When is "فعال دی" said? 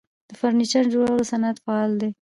1.63-2.09